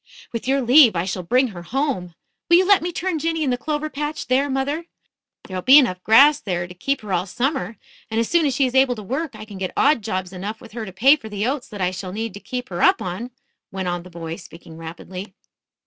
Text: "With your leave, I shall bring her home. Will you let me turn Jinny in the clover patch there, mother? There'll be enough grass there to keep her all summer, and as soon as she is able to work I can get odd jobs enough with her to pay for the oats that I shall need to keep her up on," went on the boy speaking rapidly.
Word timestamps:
"With 0.33 0.47
your 0.47 0.61
leave, 0.63 0.95
I 0.95 1.05
shall 1.05 1.21
bring 1.21 1.49
her 1.49 1.61
home. 1.61 2.15
Will 2.49 2.57
you 2.57 2.65
let 2.67 2.81
me 2.81 2.91
turn 2.91 3.19
Jinny 3.19 3.43
in 3.43 3.51
the 3.51 3.55
clover 3.57 3.87
patch 3.87 4.25
there, 4.29 4.49
mother? 4.49 4.85
There'll 5.43 5.61
be 5.61 5.77
enough 5.77 6.03
grass 6.03 6.39
there 6.39 6.65
to 6.67 6.73
keep 6.73 7.01
her 7.01 7.13
all 7.13 7.27
summer, 7.27 7.77
and 8.09 8.19
as 8.19 8.27
soon 8.27 8.47
as 8.47 8.55
she 8.55 8.65
is 8.65 8.73
able 8.73 8.95
to 8.95 9.03
work 9.03 9.35
I 9.35 9.45
can 9.45 9.59
get 9.59 9.71
odd 9.77 10.01
jobs 10.01 10.33
enough 10.33 10.59
with 10.59 10.71
her 10.71 10.87
to 10.87 10.91
pay 10.91 11.17
for 11.17 11.29
the 11.29 11.45
oats 11.45 11.67
that 11.67 11.81
I 11.81 11.91
shall 11.91 12.13
need 12.13 12.33
to 12.33 12.39
keep 12.39 12.69
her 12.69 12.81
up 12.81 12.99
on," 12.99 13.29
went 13.71 13.87
on 13.87 14.01
the 14.01 14.09
boy 14.09 14.37
speaking 14.37 14.75
rapidly. 14.75 15.35